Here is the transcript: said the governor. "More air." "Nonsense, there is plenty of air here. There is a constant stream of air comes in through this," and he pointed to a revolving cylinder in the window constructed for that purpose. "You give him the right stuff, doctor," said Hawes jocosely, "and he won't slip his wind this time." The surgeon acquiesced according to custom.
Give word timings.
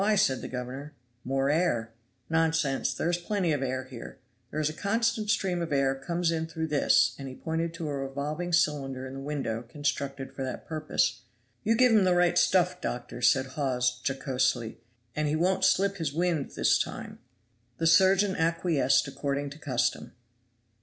said 0.15 0.41
the 0.41 0.47
governor. 0.47 0.95
"More 1.23 1.51
air." 1.51 1.93
"Nonsense, 2.27 2.91
there 2.91 3.11
is 3.11 3.19
plenty 3.19 3.51
of 3.51 3.61
air 3.61 3.83
here. 3.83 4.17
There 4.49 4.59
is 4.59 4.67
a 4.67 4.73
constant 4.73 5.29
stream 5.29 5.61
of 5.61 5.71
air 5.71 5.93
comes 5.93 6.31
in 6.31 6.47
through 6.47 6.69
this," 6.69 7.13
and 7.19 7.27
he 7.27 7.35
pointed 7.35 7.71
to 7.75 7.87
a 7.87 7.93
revolving 7.95 8.51
cylinder 8.51 9.05
in 9.05 9.13
the 9.13 9.19
window 9.19 9.61
constructed 9.61 10.33
for 10.33 10.43
that 10.43 10.65
purpose. 10.65 11.21
"You 11.63 11.75
give 11.75 11.91
him 11.91 12.03
the 12.03 12.15
right 12.15 12.35
stuff, 12.39 12.81
doctor," 12.81 13.21
said 13.21 13.45
Hawes 13.53 14.01
jocosely, 14.03 14.79
"and 15.15 15.27
he 15.27 15.35
won't 15.35 15.63
slip 15.65 15.97
his 15.97 16.11
wind 16.11 16.53
this 16.55 16.79
time." 16.79 17.19
The 17.77 17.85
surgeon 17.85 18.35
acquiesced 18.35 19.07
according 19.07 19.51
to 19.51 19.59
custom. 19.59 20.13